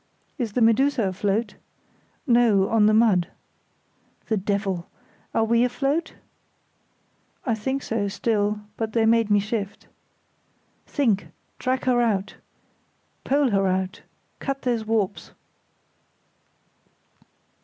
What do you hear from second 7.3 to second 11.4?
"I think so still, but they made me shift." "Think!